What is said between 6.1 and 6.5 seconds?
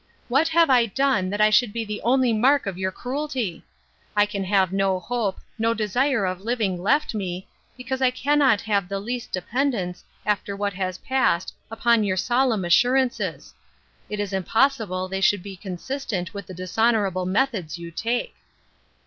of